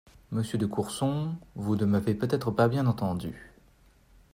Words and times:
Monsieur 0.31 0.57
de 0.57 0.65
Courson, 0.65 1.35
vous 1.53 1.75
ne 1.75 1.85
m’avez 1.85 2.15
peut-être 2.15 2.49
pas 2.49 2.67
bien 2.67 2.87
entendue. 2.87 3.51